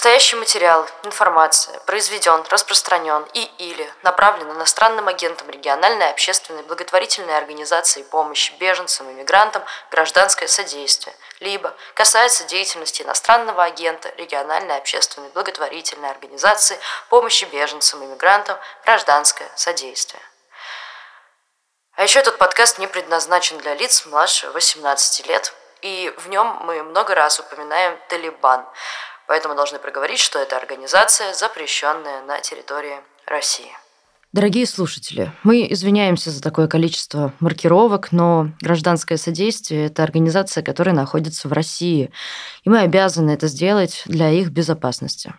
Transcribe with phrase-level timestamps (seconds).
[0.00, 8.54] Настоящий материал, информация произведен, распространен и или направлен иностранным агентом региональной общественной благотворительной организации помощи
[8.58, 16.78] беженцам и мигрантам гражданское содействие, либо касается деятельности иностранного агента региональной общественной благотворительной организации
[17.10, 18.56] помощи беженцам и мигрантам
[18.86, 20.22] гражданское содействие.
[21.96, 26.82] А еще этот подкаст не предназначен для лиц младше 18 лет, и в нем мы
[26.84, 28.66] много раз упоминаем Талибан,
[29.30, 33.70] поэтому должны проговорить, что это организация, запрещенная на территории России.
[34.32, 41.46] Дорогие слушатели, мы извиняемся за такое количество маркировок, но гражданское содействие– это организация, которая находится
[41.46, 42.10] в России,
[42.64, 45.32] и мы обязаны это сделать для их безопасности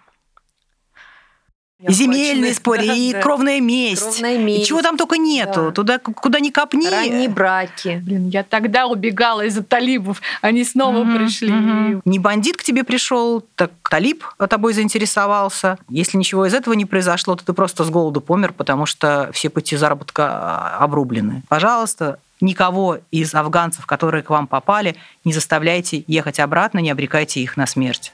[1.88, 3.21] земельные споры, да, и да.
[3.21, 4.20] кровная месть.
[4.20, 4.62] Кровная месть.
[4.62, 5.66] И чего там только нету.
[5.66, 5.72] Да.
[5.72, 6.88] Туда, куда ни копни.
[6.88, 8.02] Ранние браки.
[8.03, 10.22] Блин, я тогда убегала из-за талибов.
[10.41, 11.52] Они снова угу, пришли.
[11.52, 12.02] Угу.
[12.05, 15.77] Не бандит к тебе пришел, так талиб тобой заинтересовался.
[15.88, 19.50] Если ничего из этого не произошло, то ты просто с голоду помер, потому что все
[19.50, 21.41] пути заработка а, обрублены.
[21.47, 27.56] Пожалуйста, никого из афганцев, которые к вам попали, не заставляйте ехать обратно, не обрекайте их
[27.56, 28.11] на смерть.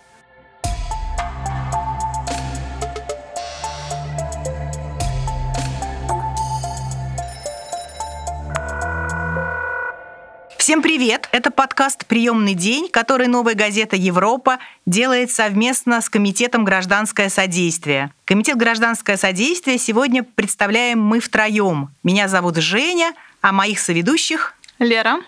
[10.67, 11.29] Всем привет!
[11.31, 18.11] Это подкаст «Приемный день», который «Новая газета Европа» делает совместно с Комитетом «Гражданское содействие».
[18.25, 21.91] Комитет «Гражданское содействие» сегодня представляем мы втроем.
[22.03, 24.55] Меня зовут Женя, а моих соведущих...
[24.77, 25.21] Лера.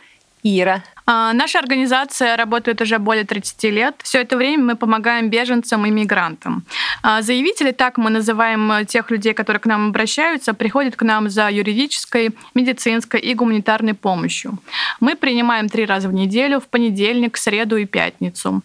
[0.44, 0.84] Ира.
[1.11, 3.95] А, наша организация работает уже более 30 лет.
[4.03, 6.63] Все это время мы помогаем беженцам и мигрантам.
[7.02, 11.49] А, заявители, так мы называем тех людей, которые к нам обращаются, приходят к нам за
[11.49, 14.59] юридической, медицинской и гуманитарной помощью.
[14.99, 18.61] Мы принимаем три раза в неделю, в понедельник, среду и пятницу.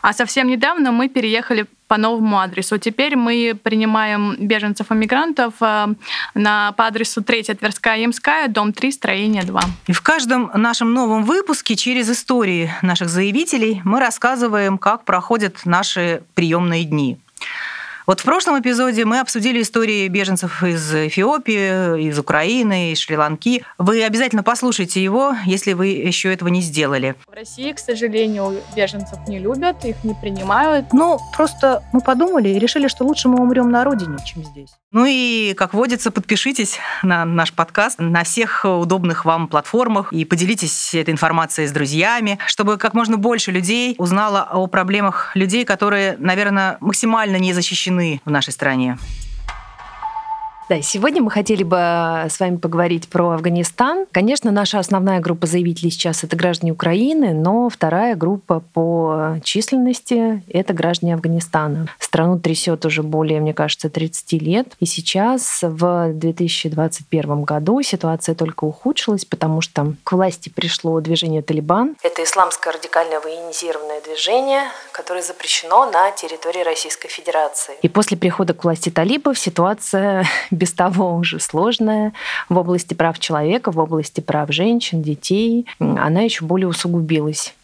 [0.00, 2.78] А совсем недавно мы переехали по новому адресу.
[2.78, 5.86] Теперь мы принимаем беженцев и мигрантов э,
[6.34, 9.60] на, по адресу 3 Тверская Ямская, дом 3, строение 2.
[9.86, 16.22] И в каждом нашем новом выпуске через истории наших заявителей мы рассказываем, как проходят наши
[16.34, 17.18] приемные дни.
[18.06, 23.64] Вот в прошлом эпизоде мы обсудили истории беженцев из Эфиопии, из Украины, из Шри-Ланки.
[23.78, 27.14] Вы обязательно послушайте его, если вы еще этого не сделали.
[27.26, 30.92] В России, к сожалению, беженцев не любят, их не принимают.
[30.92, 34.68] Ну, просто мы подумали и решили, что лучше мы умрем на родине, чем здесь.
[34.92, 40.94] Ну и, как водится, подпишитесь на наш подкаст на всех удобных вам платформах и поделитесь
[40.94, 46.76] этой информацией с друзьями, чтобы как можно больше людей узнало о проблемах людей, которые, наверное,
[46.80, 47.93] максимально не защищены
[48.24, 48.98] в нашей стране.
[50.70, 54.06] Да, сегодня мы хотели бы э, с вами поговорить про Афганистан.
[54.10, 60.72] Конечно, наша основная группа заявителей сейчас это граждане Украины, но вторая группа по численности это
[60.72, 61.88] граждане Афганистана.
[61.98, 64.68] Страну трясет уже более, мне кажется, 30 лет.
[64.80, 71.94] И сейчас, в 2021 году, ситуация только ухудшилась, потому что к власти пришло движение Талибан.
[72.02, 77.74] Это исламское радикальное военизированное движение, которое запрещено на территории Российской Федерации.
[77.82, 80.24] И после прихода к власти талибов ситуация
[80.54, 82.12] без того уже сложная
[82.48, 87.54] в области прав человека, в области прав женщин, детей, она еще более усугубилась.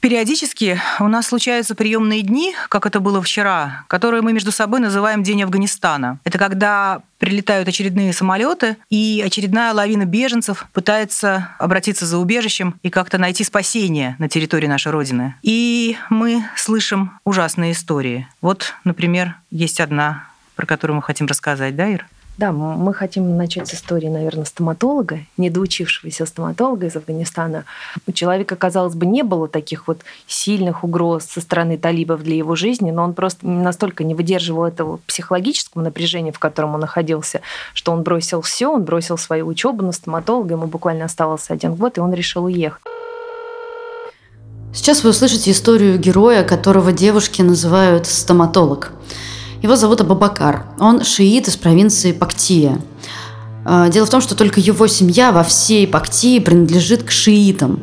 [0.00, 5.22] Периодически у нас случаются приемные дни, как это было вчера, которые мы между собой называем
[5.22, 6.18] День Афганистана.
[6.24, 13.18] Это когда прилетают очередные самолеты, и очередная лавина беженцев пытается обратиться за убежищем и как-то
[13.18, 15.34] найти спасение на территории нашей Родины.
[15.42, 18.26] И мы слышим ужасные истории.
[18.40, 22.06] Вот, например, есть одна, про которую мы хотим рассказать, да, Ир?
[22.40, 27.66] Да, мы хотим начать с истории, наверное, стоматолога, недоучившегося стоматолога из Афганистана.
[28.06, 32.56] У человека, казалось бы, не было таких вот сильных угроз со стороны талибов для его
[32.56, 37.42] жизни, но он просто настолько не выдерживал этого психологического напряжения, в котором он находился,
[37.74, 41.98] что он бросил все, он бросил свою учебу на стоматолога, ему буквально оставался один год,
[41.98, 42.80] и он решил уехать.
[44.72, 48.92] Сейчас вы услышите историю героя, которого девушки называют стоматолог.
[49.62, 50.64] Его зовут Абабакар.
[50.78, 52.80] Он шиит из провинции Пактия.
[53.64, 57.82] А, дело в том, что только его семья во всей Пактии принадлежит к шиитам.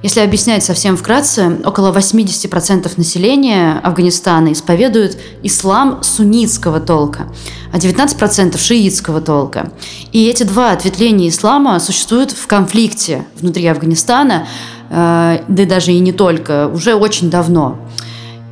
[0.00, 7.32] Если объяснять совсем вкратце, около 80% населения Афганистана исповедуют ислам суннитского толка,
[7.72, 9.72] а 19% шиитского толка.
[10.12, 14.46] И эти два ответвления ислама существуют в конфликте внутри Афганистана,
[14.88, 17.87] а, да и даже и не только, уже очень давно.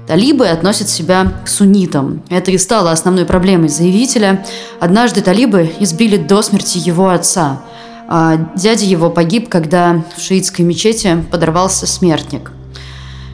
[0.07, 2.23] Талибы относят себя к суннитам.
[2.29, 4.47] Это и стало основной проблемой заявителя.
[4.79, 7.63] Однажды талибы избили до смерти его отца.
[8.09, 12.53] А дядя его погиб, когда в шиитской мечети подорвался смертник.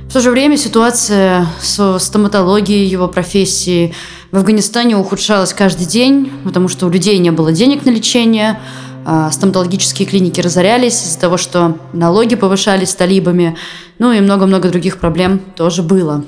[0.08, 3.94] В то же время ситуация со стоматологией его профессии
[4.30, 8.58] в Афганистане ухудшалась каждый день, потому что у людей не было денег на лечение,
[9.04, 13.56] а стоматологические клиники разорялись из-за того, что налоги повышались талибами,
[13.98, 16.24] ну и много-много других проблем тоже было.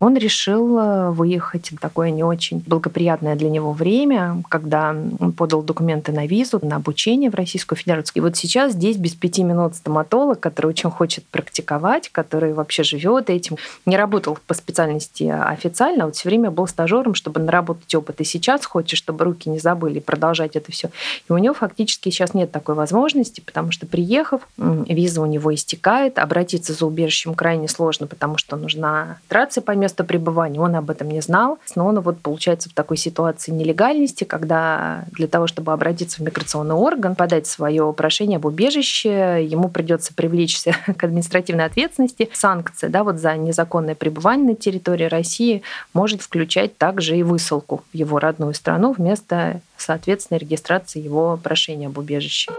[0.00, 5.62] Он решил э, выехать в такое не очень благоприятное для него время, когда он подал
[5.62, 8.12] документы на визу, на обучение в Российскую Федерацию.
[8.16, 13.28] И вот сейчас здесь без пяти минут стоматолог, который очень хочет практиковать, который вообще живет
[13.28, 18.20] этим, не работал по специальности официально, вот все время был стажером, чтобы наработать опыт.
[18.20, 20.90] И сейчас хочет, чтобы руки не забыли продолжать это все.
[21.28, 26.18] И у него фактически сейчас нет такой возможности, потому что приехав, виза у него истекает,
[26.18, 30.60] обратиться за убежищем крайне сложно, потому что нужна регистрация по месту место пребывания.
[30.60, 35.26] Он об этом не знал, но он вот получается в такой ситуации нелегальности, когда для
[35.26, 41.02] того, чтобы обратиться в миграционный орган, подать свое прошение об убежище, ему придется привлечься к
[41.02, 42.30] административной ответственности.
[42.32, 47.96] Санкции да, вот за незаконное пребывание на территории России может включать также и высылку в
[47.96, 52.52] его родную страну вместо, соответственно, регистрации его прошения об убежище.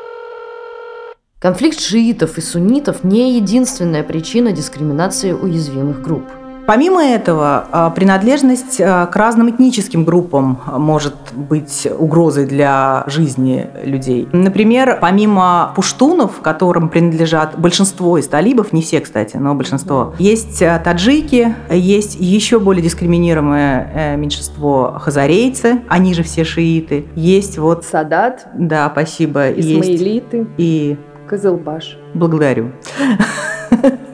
[1.39, 6.25] Конфликт шиитов и суннитов не единственная причина дискриминации уязвимых групп.
[6.71, 14.29] Помимо этого, а, принадлежность а, к разным этническим группам может быть угрозой для жизни людей.
[14.31, 20.79] Например, помимо пуштунов, которым принадлежат большинство из талибов, не все, кстати, но большинство, есть а,
[20.79, 27.05] таджики, есть еще более дискриминируемое э, меньшинство хазарейцы, они же все шииты.
[27.15, 27.83] Есть вот...
[27.83, 28.47] Садат.
[28.53, 29.51] Да, спасибо.
[29.51, 30.47] Исмаилиты.
[30.57, 30.97] И...
[31.27, 31.97] Кызылбаш.
[32.13, 32.71] Благодарю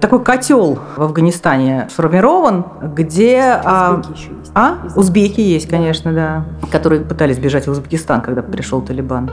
[0.00, 2.64] такой котел в Афганистане сформирован,
[2.94, 3.60] где...
[3.64, 4.52] А, Узбеки еще есть.
[4.54, 4.78] А?
[4.96, 6.44] Узбеки есть, конечно, да.
[6.70, 9.30] Которые пытались бежать в Узбекистан, когда пришел Талибан.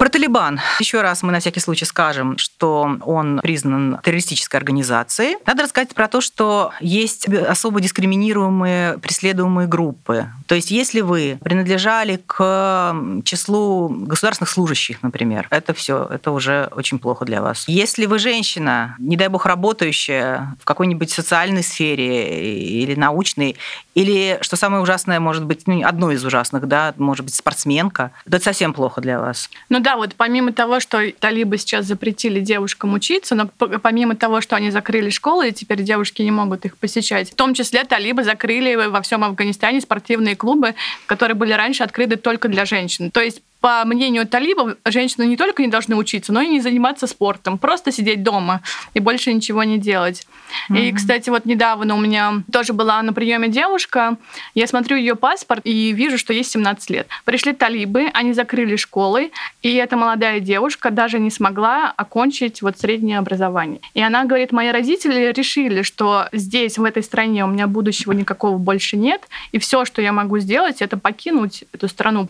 [0.00, 0.58] Про Талибан.
[0.78, 5.36] Еще раз мы на всякий случай скажем, что он признан террористической организацией.
[5.44, 10.28] Надо рассказать про то, что есть особо дискриминируемые, преследуемые группы.
[10.46, 16.98] То есть если вы принадлежали к числу государственных служащих, например, это все, это уже очень
[16.98, 17.64] плохо для вас.
[17.68, 23.58] Если вы женщина, не дай бог работающая в какой-нибудь социальной сфере или научной,
[23.94, 28.36] или, что самое ужасное, может быть, ну, одно из ужасных, да, может быть, спортсменка, то
[28.36, 29.50] это совсем плохо для вас.
[29.68, 34.40] Ну да, да, вот помимо того, что талибы сейчас запретили девушкам учиться, но помимо того,
[34.40, 38.22] что они закрыли школы, и теперь девушки не могут их посещать, в том числе талибы
[38.22, 40.76] закрыли во всем Афганистане спортивные клубы,
[41.06, 43.10] которые были раньше открыты только для женщин.
[43.10, 47.06] То есть по мнению талибов, женщины не только не должны учиться, но и не заниматься
[47.06, 48.62] спортом, просто сидеть дома
[48.94, 50.26] и больше ничего не делать.
[50.70, 50.80] Mm-hmm.
[50.80, 54.16] И, кстати, вот недавно у меня тоже была на приеме девушка,
[54.54, 57.08] я смотрю ее паспорт и вижу, что ей 17 лет.
[57.24, 59.30] Пришли талибы, они закрыли школы,
[59.62, 63.80] и эта молодая девушка даже не смогла окончить вот среднее образование.
[63.94, 68.56] И она говорит, мои родители решили, что здесь, в этой стране, у меня будущего никакого
[68.56, 69.22] больше нет,
[69.52, 72.28] и все, что я могу сделать, это покинуть эту страну.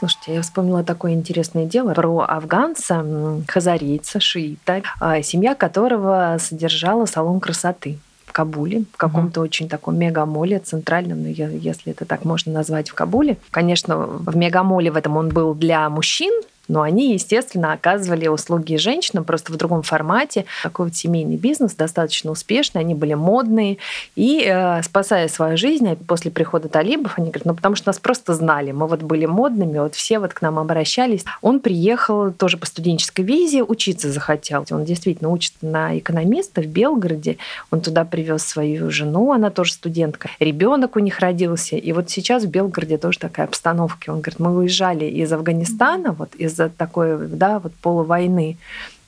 [0.00, 3.04] Слушайте, я вспомнила такое интересное дело про афганца,
[3.46, 9.44] хазарийца, шиита, а, семья которого содержала салон красоты в Кабуле, в каком-то mm-hmm.
[9.44, 13.36] очень таком мегамоле центральном, ну, если это так можно назвать, в Кабуле.
[13.50, 16.32] Конечно, в мегамоле в этом он был для мужчин,
[16.70, 20.44] но они, естественно, оказывали услуги женщинам просто в другом формате.
[20.62, 23.78] Такой вот семейный бизнес достаточно успешный, они были модные.
[24.14, 28.34] И э, спасая свою жизнь после прихода талибов, они говорят, ну потому что нас просто
[28.34, 31.24] знали, мы вот были модными, вот все вот к нам обращались.
[31.42, 34.64] Он приехал тоже по студенческой визе, учиться захотел.
[34.70, 37.38] Он действительно учится на экономиста в Белгороде.
[37.72, 40.30] Он туда привез свою жену, она тоже студентка.
[40.38, 41.76] Ребенок у них родился.
[41.76, 44.10] И вот сейчас в Белгороде тоже такая обстановка.
[44.10, 48.58] Он говорит, мы уезжали из Афганистана, вот из из-за такой, да, вот полувойны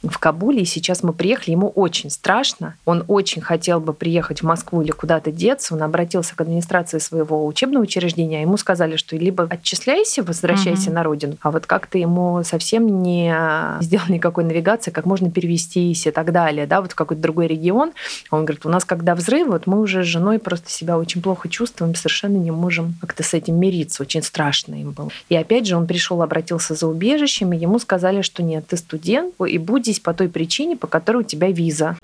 [0.03, 4.45] в Кабуле, и сейчас мы приехали, ему очень страшно, он очень хотел бы приехать в
[4.45, 9.47] Москву или куда-то деться, он обратился к администрации своего учебного учреждения, ему сказали, что либо
[9.49, 10.95] отчисляйся, возвращайся угу.
[10.95, 13.35] на родину, а вот как-то ему совсем не
[13.81, 17.93] сделал никакой навигации, как можно перевестись и так далее, да, вот в какой-то другой регион.
[18.31, 21.49] Он говорит, у нас когда взрыв, вот мы уже с женой просто себя очень плохо
[21.49, 25.11] чувствуем, совершенно не можем как-то с этим мириться, очень страшно им было.
[25.29, 29.35] И опять же он пришел, обратился за убежищем, и ему сказали, что нет, ты студент,
[29.47, 31.97] и будь здесь по той причине, по которой у тебя виза.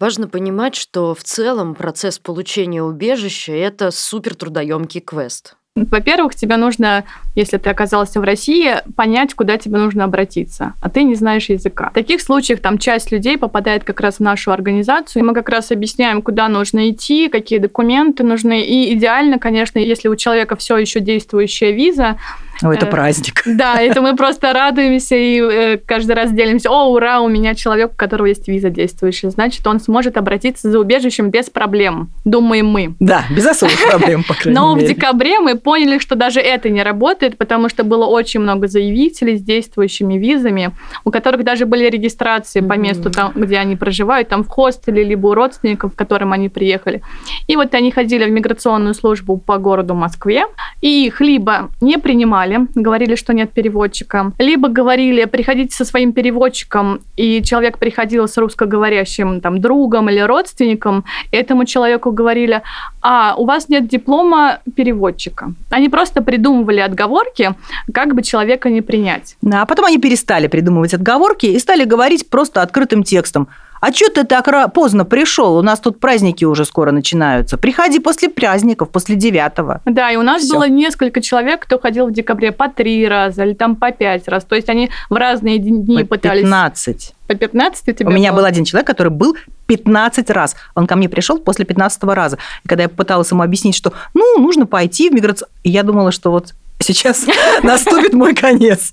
[0.00, 5.54] Важно понимать, что в целом процесс получения убежища– это супер трудоемкий квест.
[5.74, 11.02] Во-первых, тебе нужно, если ты оказался в России, понять, куда тебе нужно обратиться, а ты
[11.02, 11.88] не знаешь языка.
[11.90, 15.48] В таких случаях там часть людей попадает как раз в нашу организацию, и мы как
[15.48, 18.60] раз объясняем, куда нужно идти, какие документы нужны.
[18.60, 22.18] И идеально, конечно, если у человека все еще действующая виза,
[22.62, 23.42] О, это праздник.
[23.62, 26.70] Да, это мы просто радуемся и каждый раз делимся.
[26.70, 29.30] О, ура, у меня человек, у которого есть виза действующая.
[29.30, 32.94] Значит, он сможет обратиться за убежищем без проблем, думаем мы.
[32.98, 34.86] Да, без особых проблем, по крайней Но мере.
[34.86, 39.36] в декабре мы поняли, что даже это не работает, потому что было очень много заявителей
[39.36, 40.72] с действующими визами,
[41.04, 45.28] у которых даже были регистрации по месту, там, где они проживают, там в хостеле, либо
[45.28, 47.02] у родственников, к которым они приехали.
[47.46, 50.44] И вот они ходили в миграционную службу по городу Москве,
[50.80, 52.41] и их либо не принимали,
[52.74, 59.40] говорили, что нет переводчика, либо говорили, приходите со своим переводчиком, и человек приходил с русскоговорящим
[59.40, 62.62] там, другом или родственником, этому человеку говорили,
[63.00, 65.52] а у вас нет диплома переводчика.
[65.70, 67.54] Они просто придумывали отговорки,
[67.92, 69.36] как бы человека не принять.
[69.52, 73.48] А потом они перестали придумывать отговорки и стали говорить просто открытым текстом.
[73.82, 75.56] А что ты так поздно пришел?
[75.56, 77.58] У нас тут праздники уже скоро начинаются.
[77.58, 79.80] Приходи после праздников, после девятого.
[79.84, 80.54] Да, и у нас Всё.
[80.54, 84.44] было несколько человек, кто ходил в декабре по три раза или там по пять раз.
[84.44, 86.42] То есть они в разные дни По пытались...
[86.42, 87.14] 15.
[87.26, 88.42] По 15 у тебя У меня было?
[88.42, 89.36] был один человек, который был
[89.66, 90.54] 15 раз.
[90.76, 92.38] Он ко мне пришел после 15 раза.
[92.64, 95.48] И когда я попыталась ему объяснить, что, ну, нужно пойти в миграцию...
[95.64, 97.26] Я думала, что вот сейчас
[97.62, 98.92] наступит мой конец.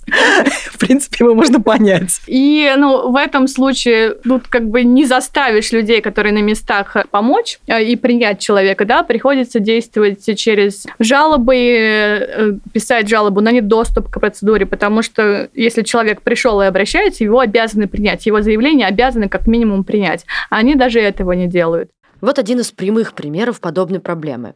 [0.72, 2.22] В принципе, его можно понять.
[2.28, 7.60] И ну, в этом случае тут как бы не заставишь людей, которые на местах, помочь
[7.68, 14.20] э, и принять человека, да, приходится действовать через жалобы, э, писать жалобу на недоступ к
[14.20, 19.48] процедуре, потому что если человек пришел и обращается, его обязаны принять, его заявление обязаны как
[19.48, 21.90] минимум принять, а они даже этого не делают.
[22.22, 24.56] Вот один из прямых примеров подобной проблемы.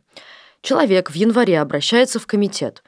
[0.63, 2.83] Человек в январе обращается в комитет.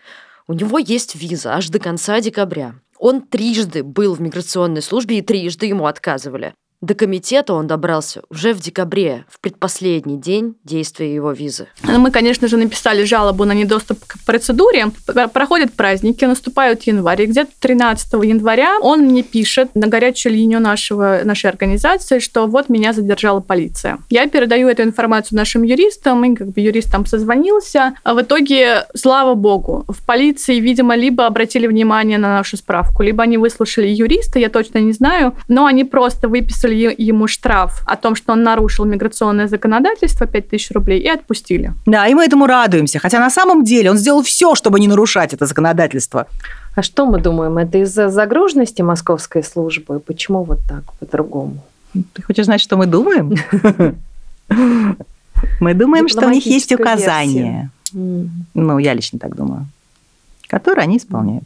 [0.47, 2.75] У него есть виза аж до конца декабря.
[2.97, 6.53] Он трижды был в миграционной службе и трижды ему отказывали.
[6.85, 11.65] До комитета он добрался уже в декабре, в предпоследний день действия его визы.
[11.81, 14.91] Мы, конечно же, написали жалобу на недоступ к процедуре.
[15.33, 17.25] Проходят праздники, наступают январь.
[17.25, 22.93] Где-то 13 января он мне пишет на горячую линию нашего, нашей организации, что вот меня
[22.93, 23.97] задержала полиция.
[24.11, 27.95] Я передаю эту информацию нашим юристам, и как бы юрист там созвонился.
[28.03, 33.23] А в итоге, слава богу, в полиции, видимо, либо обратили внимание на нашу справку, либо
[33.23, 38.15] они выслушали юриста, я точно не знаю, но они просто выписали ему штраф о том,
[38.15, 41.73] что он нарушил миграционное законодательство, 5000 рублей, и отпустили.
[41.85, 42.99] Да, и мы этому радуемся.
[42.99, 46.27] Хотя на самом деле он сделал все, чтобы не нарушать это законодательство.
[46.75, 47.57] А что мы думаем?
[47.57, 49.99] Это из-за загруженности московской службы?
[49.99, 51.57] Почему вот так, по-другому?
[52.13, 53.35] Ты хочешь знать, что мы думаем?
[55.59, 57.69] Мы думаем, что у них есть указания.
[57.93, 59.67] Ну, я лично так думаю.
[60.47, 61.43] Которые они исполняют.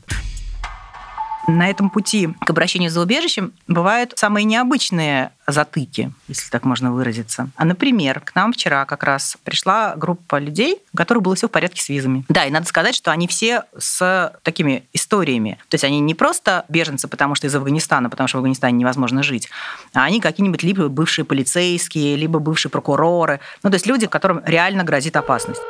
[1.50, 7.50] На этом пути к обращению за убежищем бывают самые необычные затыки, если так можно выразиться.
[7.56, 11.52] А, например, к нам вчера как раз пришла группа людей, у которых было все в
[11.52, 12.24] порядке с визами.
[12.30, 15.58] Да, и надо сказать, что они все с такими историями.
[15.70, 19.24] То есть они не просто беженцы, потому что из Афганистана, потому что в Афганистане невозможно
[19.24, 19.50] жить,
[19.94, 23.40] а они какие-нибудь либо бывшие полицейские, либо бывшие прокуроры.
[23.64, 25.62] Ну, то есть люди, которым реально грозит опасность.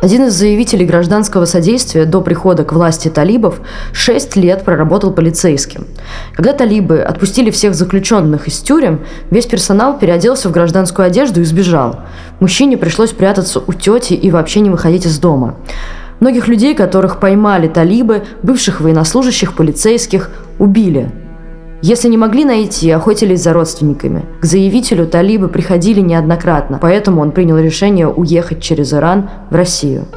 [0.00, 3.60] Один из заявителей гражданского содействия до прихода к власти талибов
[3.92, 5.88] шесть лет проработал полицейским.
[6.36, 9.00] Когда талибы отпустили всех заключенных из тюрем,
[9.30, 11.98] весь персонал переоделся в гражданскую одежду и сбежал.
[12.38, 15.56] Мужчине пришлось прятаться у тети и вообще не выходить из дома.
[16.20, 21.10] Многих людей, которых поймали талибы, бывших военнослужащих, полицейских, убили–
[21.82, 24.24] если не могли найти, охотились за родственниками.
[24.40, 30.08] К заявителю талибы приходили неоднократно, поэтому он принял решение уехать через Иран в Россию.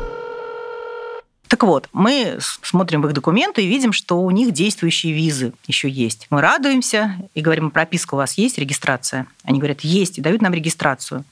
[1.47, 5.89] Так вот, мы смотрим в их документы и видим, что у них действующие визы еще
[5.89, 6.27] есть.
[6.29, 9.27] Мы радуемся и говорим, прописка у вас есть, регистрация?
[9.43, 11.25] Они говорят, есть, и дают нам регистрацию.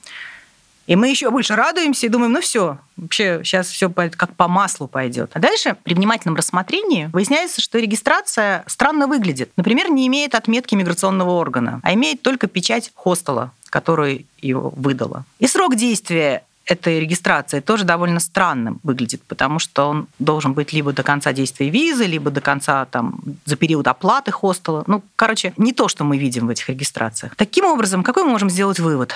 [0.90, 4.88] И мы еще больше радуемся и думаем, ну все, вообще сейчас все как по маслу
[4.88, 5.30] пойдет.
[5.34, 9.52] А дальше при внимательном рассмотрении выясняется, что регистрация странно выглядит.
[9.54, 15.24] Например, не имеет отметки миграционного органа, а имеет только печать хостела, которую его выдала.
[15.38, 20.92] И срок действия этой регистрации тоже довольно странным выглядит, потому что он должен быть либо
[20.92, 24.84] до конца действия визы, либо до конца там за период оплаты хостела.
[24.86, 27.34] Ну, короче, не то, что мы видим в этих регистрациях.
[27.34, 29.12] Таким образом, какой мы можем сделать вывод?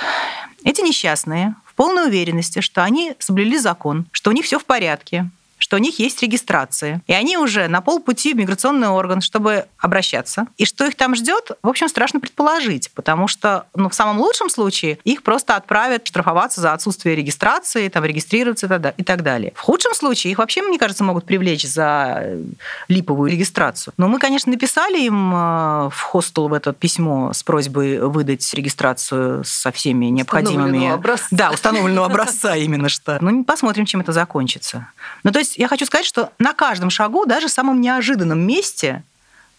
[0.64, 5.30] Эти несчастные в полной уверенности, что они соблюли закон, что у них все в порядке,
[5.58, 10.46] что у них есть регистрации, и они уже на полпути в миграционный орган, чтобы обращаться.
[10.56, 14.50] И что их там ждет, в общем, страшно предположить, потому что, ну, в самом лучшем
[14.50, 19.52] случае их просто отправят штрафоваться за отсутствие регистрации, там, регистрироваться и так далее.
[19.54, 22.42] В худшем случае их вообще, мне кажется, могут привлечь за э,
[22.88, 23.94] липовую регистрацию.
[23.96, 29.44] Но мы, конечно, написали им э, в хостел в это письмо с просьбой выдать регистрацию
[29.44, 30.54] со всеми необходимыми...
[30.56, 31.26] Установленного образца.
[31.30, 33.18] Да, установленного образца именно что.
[33.20, 34.88] Ну, посмотрим, чем это закончится.
[35.22, 39.02] Ну, то есть я хочу сказать, что на каждом шагу, даже самом неожиданном месте,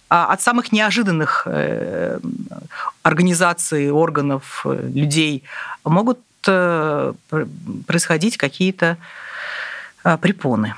[0.09, 2.19] а, от самых неожиданных э,
[3.01, 5.43] организаций, органов, э, людей
[5.83, 7.13] могут э,
[7.87, 8.97] происходить какие-то
[10.05, 10.75] а, препоны.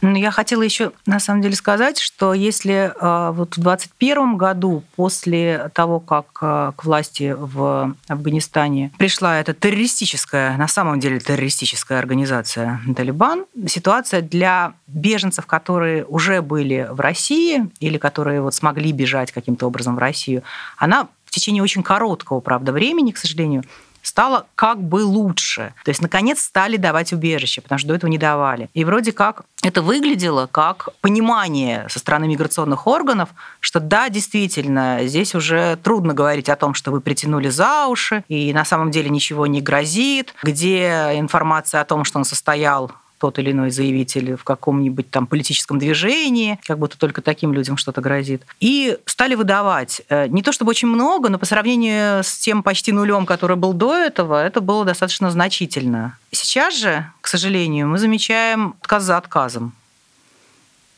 [0.00, 5.72] Я хотела еще на самом деле сказать, что если а, вот в 2021 году, после
[5.74, 12.80] того, как а, к власти в Афганистане пришла эта террористическая, на самом деле террористическая организация
[12.96, 19.66] Талибан, ситуация для беженцев, которые уже были в России или которые вот смогли бежать каким-то
[19.66, 20.44] образом в Россию,
[20.76, 23.64] она в течение очень короткого, правда, времени, к сожалению,
[24.02, 25.74] стало как бы лучше.
[25.84, 28.68] То есть, наконец, стали давать убежище, потому что до этого не давали.
[28.74, 33.30] И вроде как это выглядело как понимание со стороны миграционных органов,
[33.60, 38.52] что да, действительно, здесь уже трудно говорить о том, что вы притянули за уши, и
[38.52, 43.52] на самом деле ничего не грозит, где информация о том, что он состоял тот или
[43.52, 48.42] иной заявитель в каком-нибудь там политическом движении, как будто только таким людям что-то грозит.
[48.60, 50.00] И стали выдавать.
[50.08, 53.74] Э, не то чтобы очень много, но по сравнению с тем почти нулем, который был
[53.74, 56.16] до этого, это было достаточно значительно.
[56.32, 59.74] Сейчас же, к сожалению, мы замечаем отказ за отказом.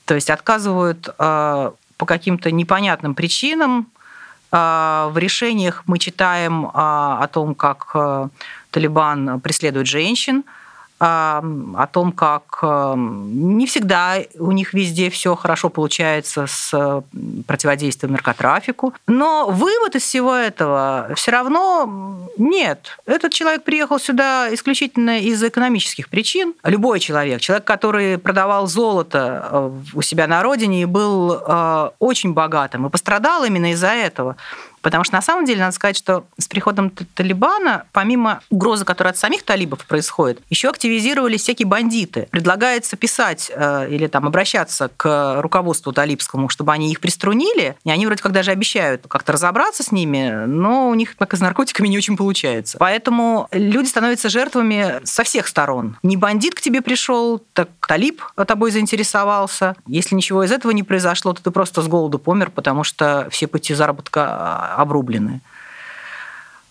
[0.04, 3.88] То есть отказывают э, по каким-то непонятным причинам.
[4.52, 7.96] Э, в решениях мы читаем о том, как
[8.70, 10.44] Талибан преследует женщин,
[11.02, 17.02] о том, как не всегда у них везде все хорошо получается с
[17.46, 18.94] противодействием наркотрафику.
[19.06, 22.98] Но вывод из всего этого все равно нет.
[23.06, 26.54] Этот человек приехал сюда исключительно из экономических причин.
[26.64, 32.32] Любой человек, человек, который продавал золото э, у себя на родине и был э, очень
[32.32, 34.36] богатым и пострадал именно из-за этого.
[34.82, 39.18] Потому что на самом деле надо сказать, что с приходом Талибана, помимо угрозы, которая от
[39.18, 42.28] самих талибов происходит, еще активизировались всякие бандиты.
[42.30, 48.06] Предлагается писать э, или там обращаться к руководству талибскому, чтобы они их приструнили, и они
[48.06, 51.88] вроде как даже обещают как-то разобраться с ними, но у них как и с наркотиками
[51.88, 52.78] не очень получается.
[52.78, 55.96] Поэтому люди становятся жертвами со всех сторон.
[56.02, 59.74] Не бандит к тебе пришел, так талиб тобой заинтересовался.
[59.86, 63.46] Если ничего из этого не произошло, то ты просто с голоду помер, потому что все
[63.46, 65.40] пути заработка обрублены.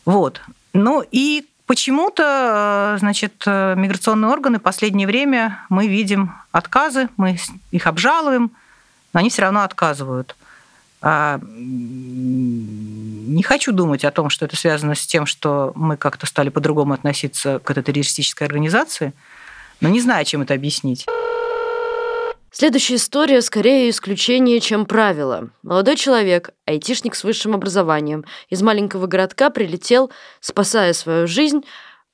[0.06, 0.42] Вот.
[0.74, 7.38] Ну и почему-то, значит, миграционные органы в последнее время мы видим отказы, мы
[7.72, 8.52] их обжалуем,
[9.14, 10.36] но они все равно отказывают.
[11.04, 11.40] А,
[13.32, 16.94] не хочу думать о том, что это связано с тем, что мы как-то стали по-другому
[16.94, 19.14] относиться к этой террористической организации,
[19.80, 21.08] но не знаю, чем это объяснить.
[22.54, 25.52] Следующая история скорее исключение, чем правило.
[25.64, 30.12] Молодой человек, айтишник с высшим образованием, из маленького городка прилетел,
[30.42, 31.62] спасая свою жизнь,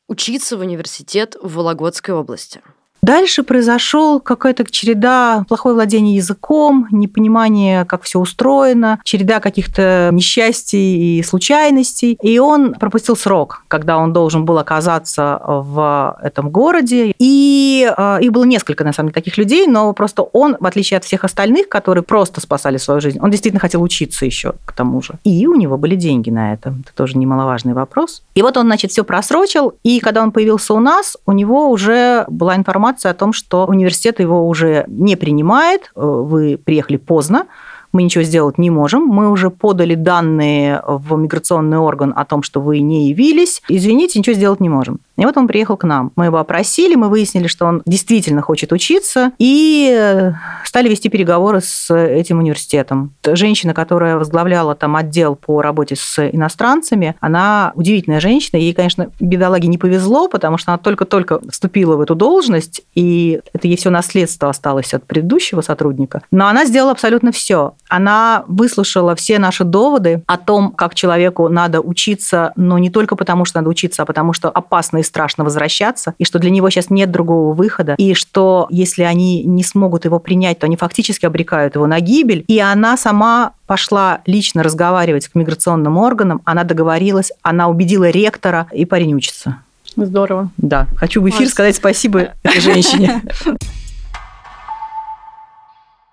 [0.08, 2.62] учиться в университет в Вологодской области.
[3.08, 11.24] Дальше произошел какая-то череда плохое владение языком, непонимание, как все устроено, череда каких-то несчастий и
[11.24, 12.18] случайностей.
[12.22, 17.16] И он пропустил срок, когда он должен был оказаться в этом городе.
[17.18, 20.98] И э, их было несколько, на самом деле, таких людей, но просто он, в отличие
[20.98, 25.02] от всех остальных, которые просто спасали свою жизнь, он действительно хотел учиться еще к тому
[25.02, 25.14] же.
[25.24, 26.76] И у него были деньги на это.
[26.82, 28.22] Это тоже немаловажный вопрос.
[28.36, 29.76] И вот он, значит, все просрочил.
[29.84, 33.66] И когда он появился у нас, у него уже была информация, информация о том, что
[33.66, 37.46] университет его уже не принимает, э, вы приехали поздно,
[37.92, 39.06] мы ничего сделать не можем.
[39.06, 43.62] Мы уже подали данные в миграционный орган о том, что вы не явились.
[43.70, 45.00] Извините, ничего сделать не можем.
[45.18, 46.12] И вот он приехал к нам.
[46.16, 51.60] Мы его опросили, мы выяснили, что он действительно хочет учиться, и э, стали вести переговоры
[51.62, 53.14] с этим университетом.
[53.26, 58.60] Женщина, которая возглавляла там отдел по работе с иностранцами, она удивительная женщина.
[58.60, 63.68] Ей, конечно, бедолаге не повезло, потому что она только-только вступила в эту должность, и это
[63.68, 66.22] ей все наследство осталось от предыдущего сотрудника.
[66.30, 67.74] Но она сделала абсолютно все.
[67.90, 73.46] Она выслушала все наши доводы о том, как человеку надо учиться, но не только потому,
[73.46, 76.90] что надо учиться, а потому что опасно и страшно возвращаться, и что для него сейчас
[76.90, 81.76] нет другого выхода, и что если они не смогут его принять, то они фактически обрекают
[81.76, 82.44] его на гибель.
[82.48, 88.86] И она сама пошла лично разговаривать к миграционным органам, она договорилась, она убедила ректора, и
[88.86, 89.58] парень учится.
[89.96, 90.52] Здорово.
[90.58, 90.88] Да.
[90.96, 91.48] Хочу в эфир Ой.
[91.48, 93.24] сказать спасибо этой женщине.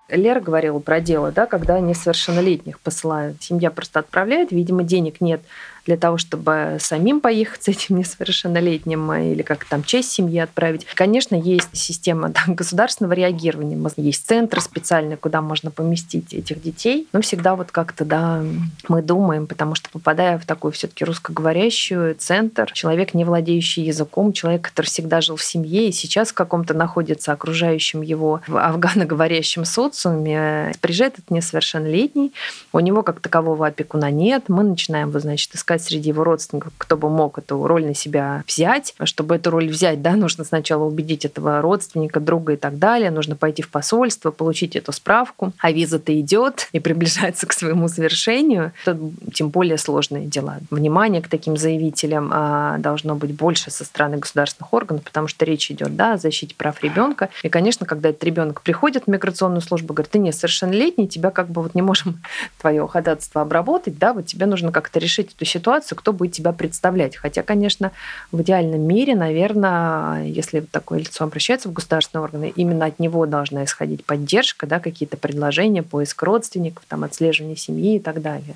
[0.09, 3.41] Лера говорила про дело, да, когда несовершеннолетних посылают.
[3.41, 5.41] Семья просто отправляет, видимо, денег нет
[5.85, 10.85] для того, чтобы самим поехать с этим несовершеннолетним или как там честь семьи отправить.
[10.93, 17.21] Конечно, есть система там, государственного реагирования, есть центр специальный, куда можно поместить этих детей, но
[17.21, 18.43] всегда вот как-то, да,
[18.87, 24.63] мы думаем, потому что попадая в такую все-таки русскоговорящую центр, человек, не владеющий языком, человек,
[24.63, 31.19] который всегда жил в семье и сейчас в каком-то находится окружающем его афганоговорящем социуме, приезжает
[31.19, 32.33] этот несовершеннолетний,
[32.73, 36.97] у него как такового опекуна нет, мы начинаем, вот, значит, искать среди его родственников, кто
[36.97, 38.93] бы мог эту роль на себя взять.
[39.03, 43.35] Чтобы эту роль взять, да, нужно сначала убедить этого родственника, друга и так далее, нужно
[43.35, 48.71] пойти в посольство, получить эту справку, а виза-то идет и приближается к своему завершению.
[48.85, 48.97] Это
[49.33, 50.59] тем более сложные дела.
[50.71, 55.71] Внимание к таким заявителям а, должно быть больше со стороны государственных органов, потому что речь
[55.71, 57.29] идет да, о защите прав ребенка.
[57.43, 61.61] И, конечно, когда этот ребенок приходит в миграционную службу, говорит, ты несовершеннолетний, тебя как бы
[61.61, 62.21] вот не можем
[62.59, 65.64] твое ходатайство обработать, да, вот тебе нужно как-то решить эту ситуацию,
[65.95, 67.15] кто будет тебя представлять.
[67.15, 67.91] Хотя, конечно,
[68.31, 73.63] в идеальном мире, наверное, если такое лицо обращается в государственные органы, именно от него должна
[73.63, 78.55] исходить поддержка, да, какие-то предложения, поиск родственников, там, отслеживание семьи и так далее.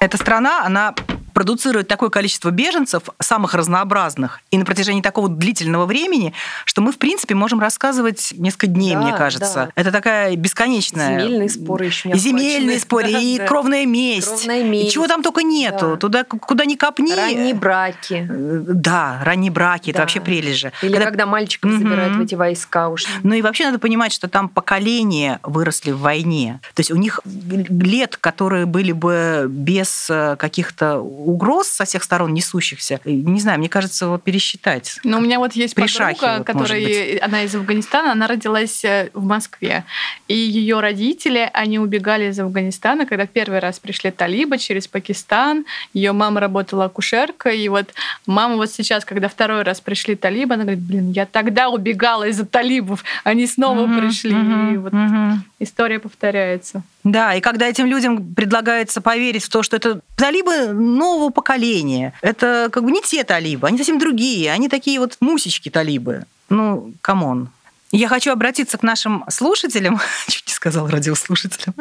[0.00, 0.94] Эта страна, она
[1.34, 6.32] продуцирует такое количество беженцев, самых разнообразных, и на протяжении такого длительного времени,
[6.64, 9.54] что мы, в принципе, можем рассказывать несколько дней, да, мне кажется.
[9.54, 9.70] Да.
[9.74, 11.20] Это такая бесконечная...
[11.20, 14.44] Земельные споры еще не Земельные споры, и кровная месть.
[14.44, 14.88] Кровная месть.
[14.88, 15.90] И чего там только нету.
[15.92, 15.96] Да.
[15.96, 17.12] Туда, куда ни копни.
[17.12, 18.26] Ранние браки.
[18.28, 19.86] Да, ранние браки.
[19.86, 19.90] Да.
[19.90, 20.72] Это вообще прелесть же.
[20.82, 21.78] Или когда, когда мальчиков mm-hmm.
[21.78, 23.04] забирают в эти войска уж.
[23.22, 26.60] Ну и вообще надо понимать, что там поколения выросли в войне.
[26.74, 32.34] То есть у них лет, которые были бы без э, каких-то угроз со всех сторон
[32.34, 33.00] несущихся.
[33.04, 34.98] Не знаю, мне кажется, вот пересчитать.
[35.04, 38.84] Ну, у меня вот есть При подруга, шахе, вот, которая, она из Афганистана, она родилась
[38.84, 39.84] э, в Москве.
[40.28, 45.64] И ее родители, они убегали из Афганистана, когда первый раз пришли талибы через Пакистан.
[45.92, 47.58] Ее мама работала акушеркой.
[47.60, 47.92] И вот
[48.26, 52.46] мама вот сейчас, когда второй раз пришли талибы, она говорит, блин, я тогда убегала из-за
[52.46, 54.34] талибов, они снова угу, пришли.
[54.34, 55.42] Угу, и вот угу.
[55.58, 56.82] история повторяется.
[57.04, 62.70] Да, и когда этим людям предлагается поверить в то, что это талибы нового поколения, это
[62.72, 66.24] как бы не те талибы, они совсем другие, они такие вот мусечки талибы.
[66.48, 67.50] Ну, come on.
[67.96, 71.76] Я хочу обратиться к нашим слушателям, чуть не сказал радиослушателям.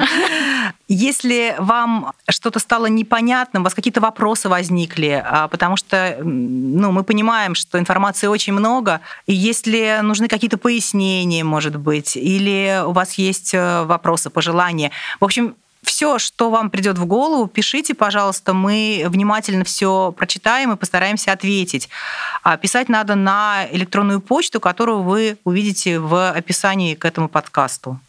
[0.88, 7.04] Если вам что-то стало непонятным, у вас какие-то вопросы возникли, а, потому что ну, мы
[7.04, 13.16] понимаем, что информации очень много, и если нужны какие-то пояснения, может быть, или у вас
[13.16, 19.06] есть э, вопросы, пожелания, в общем, все, что вам придет в голову, пишите, пожалуйста, мы
[19.08, 21.90] внимательно все прочитаем и постараемся ответить.
[22.44, 28.00] А писать надо на электронную почту, которую вы увидите в описании к этому подкасту.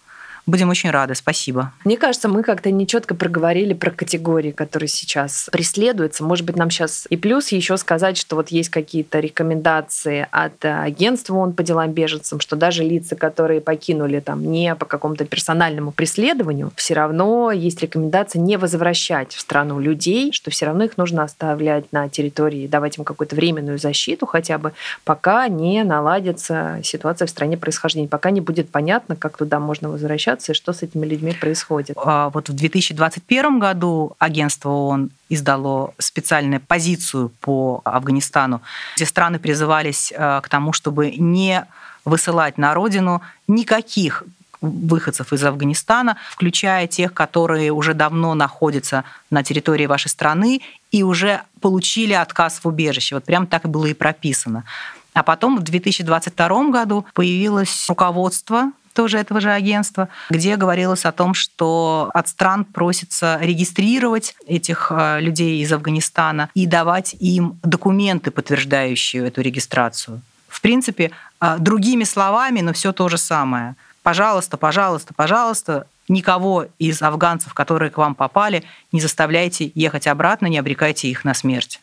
[0.46, 1.14] Будем очень рады.
[1.14, 1.72] Спасибо.
[1.85, 6.22] Мне кажется, мы как-то нечетко проговорили про категории, которые сейчас преследуются.
[6.22, 11.35] Может быть, нам сейчас и плюс еще сказать, что вот есть какие-то рекомендации от агентства
[11.37, 16.72] ООН по делам беженцам, что даже лица, которые покинули там не по какому-то персональному преследованию,
[16.76, 21.90] все равно есть рекомендация не возвращать в страну людей, что все равно их нужно оставлять
[21.90, 24.72] на территории, давать им какую-то временную защиту хотя бы,
[25.04, 30.34] пока не наладится ситуация в стране происхождения, пока не будет понятно, как туда можно возвращаться
[30.35, 31.97] возвращаться, что с этими людьми происходит?
[31.97, 38.61] А, вот в 2021 году агентство ООН издало специальную позицию по Афганистану,
[38.97, 41.64] где страны призывались э, к тому, чтобы не
[42.05, 44.25] высылать на родину никаких
[44.61, 51.42] выходцев из Афганистана, включая тех, которые уже давно находятся на территории вашей страны и уже
[51.61, 53.14] получили отказ в убежище.
[53.14, 54.64] Вот прям так и было и прописано.
[55.12, 61.35] А потом в 2022 году появилось руководство тоже этого же агентства, где говорилось о том,
[61.35, 69.26] что от стран просится регистрировать этих э, людей из Афганистана и давать им документы, подтверждающие
[69.26, 70.22] эту регистрацию.
[70.48, 73.74] В принципе, э, другими словами, но все то же самое.
[74.02, 80.59] Пожалуйста, пожалуйста, пожалуйста, никого из афганцев, которые к вам попали, не заставляйте ехать обратно, не
[80.59, 81.80] обрекайте их на смерть.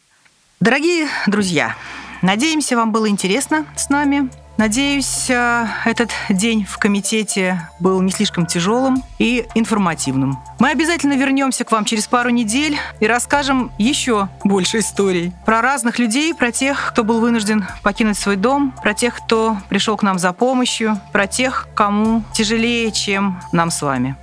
[0.59, 1.75] Дорогие друзья,
[2.21, 4.29] надеемся, вам было интересно с нами.
[4.61, 10.37] Надеюсь, э, этот день в комитете был не слишком тяжелым и информативным.
[10.59, 15.97] Мы обязательно вернемся к вам через пару недель и расскажем еще больше историй про разных
[15.97, 20.19] людей, про тех, кто был вынужден покинуть свой дом, про тех, кто пришел к нам
[20.19, 24.15] за помощью, про тех, кому тяжелее, чем нам с вами.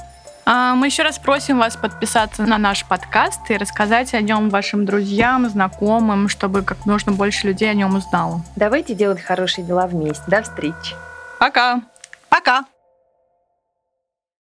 [0.50, 4.86] А, мы еще раз просим вас подписаться на наш подкаст и рассказать о нем вашим
[4.86, 8.40] друзьям, знакомым, чтобы как можно больше людей о нем узнало.
[8.56, 10.24] Давайте делать хорошие дела вместе.
[10.26, 10.96] До встречи.
[11.38, 11.82] Пока.
[12.30, 12.64] Пока.